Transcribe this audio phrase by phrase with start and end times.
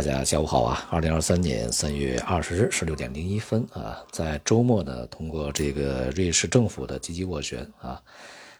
[0.00, 0.88] 大家下午好啊！
[0.90, 8.02] 二零二三年三月二十日十六点零一分啊，在周末呢，通过这个瑞士政府的积极斡旋啊，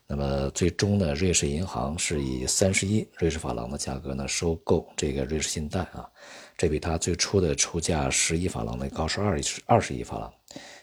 [0.06, 6.06] 那么最终呢，瑞士银行是以三十亿瑞士法郎的价格呢收购这个瑞士信贷啊，
[6.58, 10.30] 这比他最初的出价十亿法郎呢高出二二十亿法郎，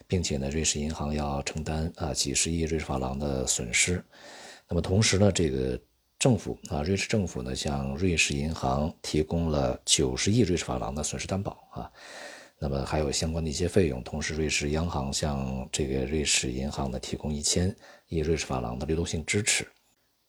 [0.07, 4.03] 并且呢，瑞士银行要承担啊几十亿瑞士法郎的损失，
[4.67, 5.79] 那么同时呢，这个。
[6.19, 11.91] 政府啊，瑞士政府呢向瑞士银行提供了九十亿瑞士法郎的损失担保啊，
[12.59, 14.03] 那么还有相关的一些费用。
[14.03, 17.73] 同时，瑞士央行向这个瑞士银行呢提供一千
[18.07, 19.67] 亿瑞士法郎的流动性支持。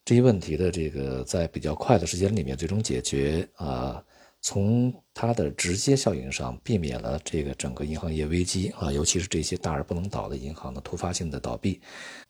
[0.04, 4.02] 这一问题的这个在比较快的时间里面最终解决啊，
[4.42, 11.80] 从它的直接效应上避免了这个整个银行业危机啊，尤其是这些大而不能倒的银行的突发性的倒闭。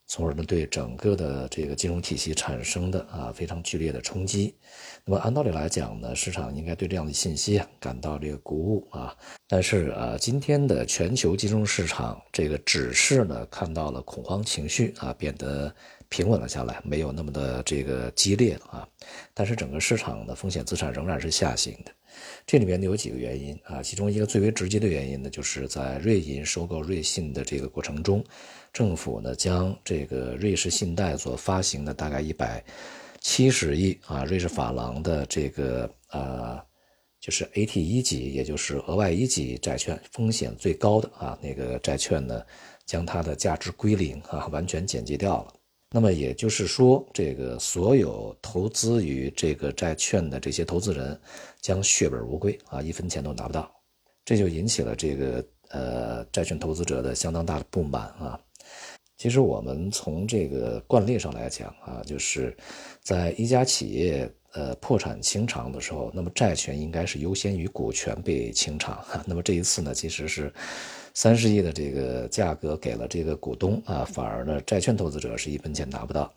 [0.09, 4.55] 从而呢，对整个的这个金融体系产生的啊非常剧烈的冲击。
[5.05, 9.15] 那么按道理来讲呢，市场应该对这样的信息啊感到这个鼓舞啊。
[9.47, 15.73] 但是啊，今天的全球金融市场这个只是呢看到了恐慌情绪啊变得
[16.09, 18.89] 平稳了下来，没有那么的这个激烈啊。
[19.35, 21.93] 但是整个市场的风险资产仍然是下行的。
[22.47, 28.25] 这里面呢有几个原因啊，其中一个最为直接的原因呢，就是在瑞银收购瑞信的这个过程中，
[28.73, 32.65] 政府呢将这个瑞士信贷所发行的大概一百
[33.21, 36.59] 七十亿啊瑞士法郎的这个呃
[37.21, 42.43] 就是 AT 一级，也就是额外一级债券，风险最高的啊那个债券呢，
[42.87, 45.53] 将它的价值归零啊，完全减记掉了。
[45.91, 51.19] 那么也就是说，这个所有投资于这个债券的这些投资人
[51.63, 53.71] 将血本无归啊，一分钱都拿不到，
[54.25, 58.39] 这就引起了这个呃债券投资者的相当大的不满啊。
[59.17, 62.55] 其实我们从这个惯例上来讲啊，就是
[63.01, 68.99] 在一家企业呃破产清偿的时候，那么债权应该是优先于股权被清偿。
[69.25, 70.53] 那么这一次呢，其实是。
[71.15, 76.33] 三十亿的这个价格给了这个股东啊，反而呢，债券投资者是一分钱拿不到。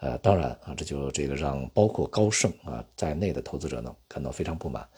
[0.00, 4.88] 呃，当然啊，这就这个让包括高盛啊在内的投资者呢感到非常不满。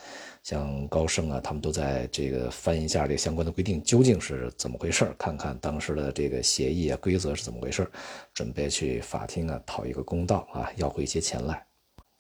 [0.45, 7.91] 像高盛啊，他们都在这个翻一下这个相关的规定究竟是怎么回事看看当时的这个协议啊规则是怎么回事
[8.33, 11.74] 准备去法庭啊讨一个公道啊，要回一些钱来。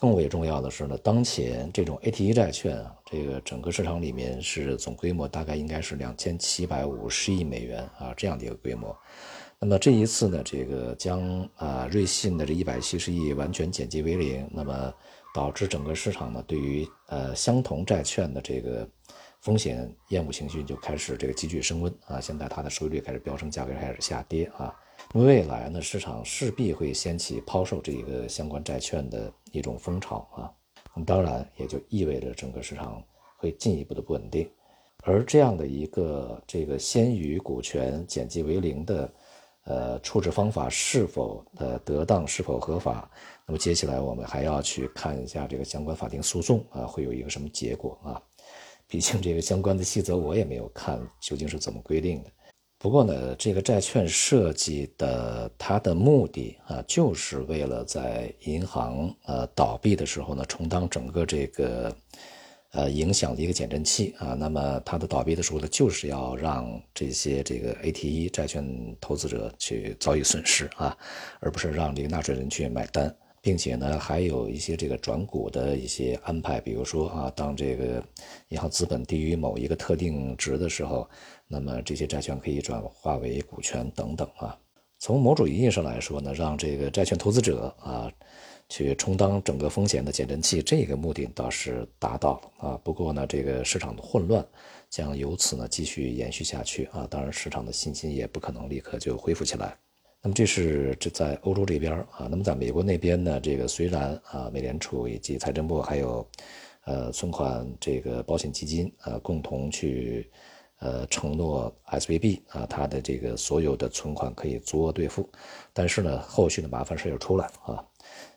[0.04, 8.94] 更为重要的是呢，当前这种 AT1 债券啊，这个整个市场里面是总规模大概应该是两千七百五十亿美元啊这样的一个规模。
[9.58, 14.92] 那么这一次呢，这个将啊瑞信的这一百七十亿完全减记为零，那么
[15.34, 18.86] 导致整个市场呢对于呃相同债券的这个
[19.40, 24.70] 风险厌恶情绪就开始这个急剧升温啊，现在它的收益率开始飙升，价格开始下跌啊。
[25.12, 30.50] 未来呢，市场势必会掀起抛售这个相关债券的一种风潮啊，
[30.92, 33.00] 那么当然也就意味着整个市场
[33.38, 34.50] 会进一步的不稳定，
[35.04, 39.14] 而这样的一个这个先于股权减记为零的
[39.66, 43.08] 呃处置方法是否呃得当是否合法，
[43.46, 48.20] 那么接下来我们还要去看一下这个相关法庭诉讼啊会有一个什么结果啊，
[48.88, 52.30] 毕竟这个相关的细则我也没有看究竟是怎么规定的。
[52.84, 61.96] 不过呢，这个债券设计的它的目的啊，就是为了在银行呃倒闭的时候呢，充当整个这个
[62.72, 64.36] 呃影响的一个减震器啊。
[64.38, 68.62] 那么它的倒闭的时候呢，就是要让这些这个 A T E 债券
[69.00, 70.94] 投资者去遭遇损失啊，
[71.40, 78.02] 而不是让这个纳税人去买单，并且呢，还有一些这个转股的一些安排，比如说啊，当这个
[78.48, 81.06] 银行资本低于某一个特定值的时候。
[81.46, 84.58] 那么这些债券可以转化为股权等等啊。
[84.98, 88.10] 从某种意义上来说呢，让这个债券投资者啊
[88.70, 92.80] 去充当整个风险的减震器，这个目的倒是达到了啊。
[92.82, 94.44] 不过呢，这个市场的混乱
[94.88, 97.06] 将由此呢继续延续下去啊。
[97.10, 99.76] 当然，市场的信心也不可能立刻就恢复起来。
[100.24, 102.26] 那么这是这在欧洲这边啊。
[102.28, 106.26] 那么在美国那边呢，这个虽然啊，美联储以及财政部还有
[106.86, 110.28] 呃存款这个保险基金啊共同去。
[110.80, 115.26] 呃，承诺 S V B 啊，它的这个所有的存款可以足额兑付，
[115.72, 117.84] 但是呢，后续的麻烦事又出来了啊，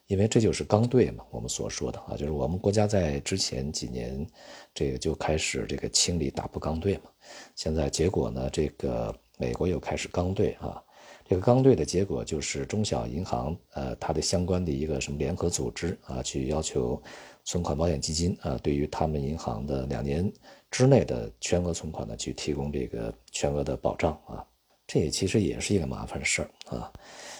[0.05, 4.25] 因为这就是刚兑嘛，我们所说的啊，就是我们国家在之前几年
[4.73, 7.09] 这个就开始这个清理打破刚兑嘛，
[7.55, 10.81] 现在结果呢，这个美国又开始刚兑啊，
[11.29, 17.01] 这个刚兑的结果就是中小银行呃，它的相关的一个什么联合组织啊，去要求
[17.43, 20.31] 存款保险基金啊，对于他们银行的两年。
[20.69, 24.45] 之内的全额存款呢，去提供这个全额的保障啊。
[24.85, 26.91] 这也其实也是一个麻烦事儿啊。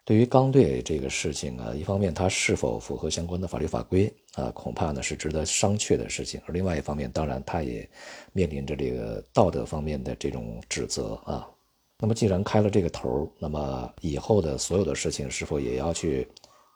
[0.03, 7.89] 对于钢队这个事情啊，一方面它是否符合相关的法律法规啊，恐怕呢是值得商榷的事情；而另外一方面，当然它也
[8.33, 11.49] 面临着这个道德方面的这种指责啊。
[11.99, 16.27] 那么既然开了这个头那么以后的所有的事情是否也要去，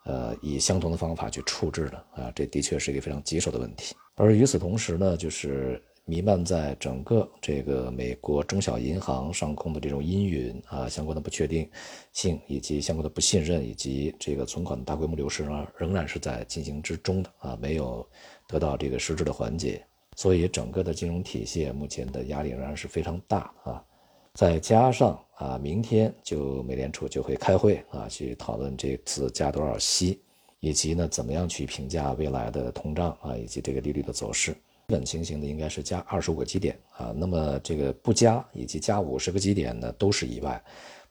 [0.06, 2.04] 呃，以相同的方法去处置呢？
[2.16, 3.96] 啊，这的确是一个非常棘手的问题。
[4.16, 11.70] 而与此同时呢，就是弥漫在整个这个美国中小银行上空的这种阴云啊，相关的不确定
[12.14, 18.04] 性以及相关的不信任以及这个存款的大规模流失呢，仍然是在进行之中的啊，没有
[18.48, 19.86] 得到这个实质的缓解。
[20.18, 23.84] 所以整个的金融体系目前的压力仍然是非常大啊。
[24.34, 30.22] 再加上啊，明天就美联储就会开会啊，去讨论这次加多少息，
[30.60, 34.54] 以及呢怎么样去评价未来的通胀啊，以及这个利率的走势。
[34.88, 40.62] 基本情形呢应该是加二十五个基点啊，那么这个不加以及加五十个基点呢都是意外。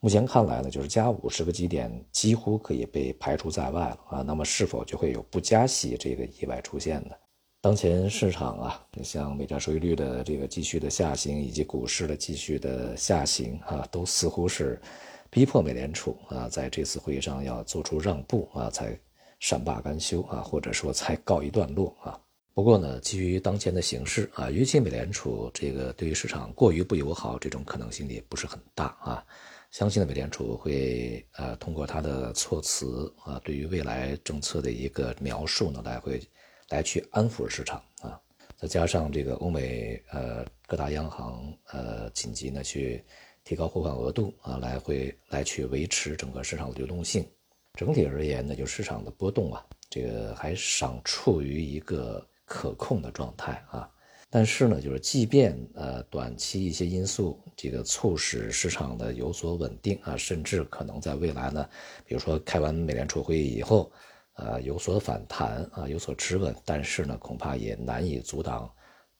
[0.00, 4.22] 目前看来呢，就是加五十个基点几乎可以被排除在外了啊。
[4.22, 7.10] 那么是否就会有不加息这个意外出现呢？
[7.62, 14.80] 当前市场啊，像美债收益率的这个继续的下行，以及股市的继续的下行啊，都似乎是
[15.28, 18.98] 逼迫美联储啊，在这次会议上要做出让步啊，才
[19.40, 22.18] 善罢甘休啊，或者说才告一段落啊。
[22.54, 29.22] 不过呢，基于当前的形势啊，预计美联储这个对于市场过于不友好，这种可能性也不是很大啊。
[29.70, 36.18] 相信呢，美联储会呃通过它的措辞啊，对于未来政策的一个描述呢，来会。
[36.70, 38.18] 来去安抚市场啊，
[38.56, 43.04] 再加上这个欧美呃各大央行呃紧急呢去
[43.44, 47.28] 提高货款额度啊，来会来去维持整个市场的流动性。
[47.74, 53.90] 整体而言呢，就市场的波动啊，这个还尚处于一个可控的状态啊。
[54.28, 61.68] 但是呢，就是即便呃短期一些因素这个促使市场的有所稳定啊，甚至可能在未来呢，
[62.04, 63.90] 比如说开完美联储会议以后。
[64.40, 68.70] 呃，有所反弹啊，有所持稳，但是呢，恐怕也难以阻挡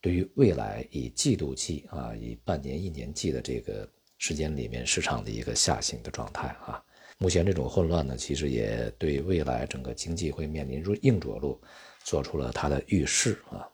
[0.00, 3.88] 对于未来以季度计啊，以半年、一年计的这个
[4.18, 6.82] 时间里面市场的一个下行的状态啊。
[7.18, 11.60] 目前这种混乱呢，其实也对未来整个经济会面临入硬着陆
[12.02, 13.68] 做出了它的预示啊。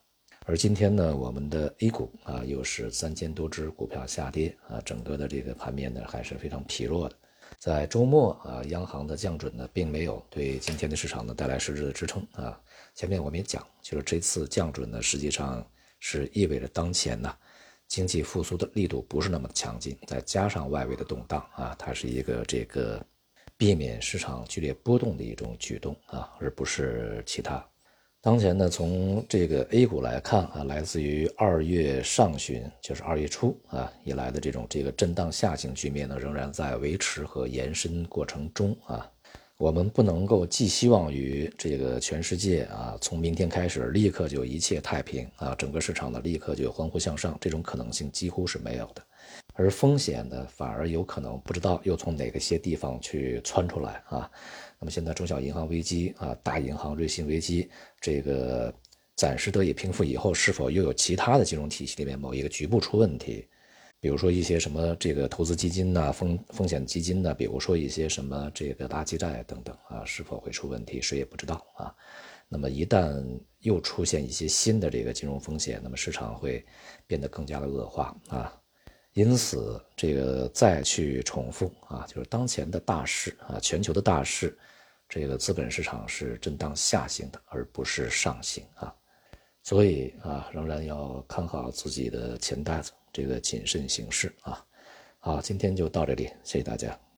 [0.47, 7.17] 而今天呢，我们的 A 股啊，又是三千多只股票下跌啊，整个的这个盘面呢，还是非常疲弱的。
[7.59, 12.61] 在周末啊，央行的降准呢，并没有对今天的市场呢带来实质的支撑啊。
[12.95, 15.67] 前面我们也讲，就是这次降准呢，实际上
[15.99, 17.35] 是意味着当前呢
[17.89, 23.05] 经济复苏的力度不是那么强劲，再加上外围的动荡啊，它是一个这个
[23.57, 27.67] 避免市场剧烈波动的一种举动啊，而不是其他。
[28.23, 39.09] 当前呢，从这个 A 股来看啊，来自于二月上旬，就是二月初啊以来的这种这个震荡下行局面呢，仍然在维持和延伸过程中啊。
[39.59, 49.03] 我们不能够寄希望于这个全世界啊，从明天开始立刻就一切太平啊，整个市场呢立刻就欢呼向上，这种可能性几乎是没有的。
[49.57, 54.31] 而风险呢，反而有可能不知道又从哪个些地方去窜出来啊。
[54.79, 58.73] 那么现在中小银行危机啊，大银行瑞信危机，这个
[59.15, 63.49] 暂时得以平复以后，是否又有其他的金融体系里面某一个局部出问题？
[63.99, 71.01] 比如说一些什么这个投资基金呐、风风险基金呐，比如说一些什么这个垃圾债等等啊，是否会出问题？
[71.01, 71.93] 谁也不知道啊。
[72.47, 73.25] 那么一旦
[73.61, 76.65] 又出现一些新的这个金融风险，那么市场会
[77.07, 78.53] 变得更加的恶化啊。
[79.17, 84.55] 因此，这个再去重复啊，就是当前的大势啊，全球的大势，
[85.09, 88.95] 这个资本市场是震荡下行的，而不是上行啊。
[89.63, 94.63] 所以啊，仍然要看好自己的钱袋子，这个谨慎行事啊。
[95.19, 97.06] 好，今天就到这里，谢谢大家。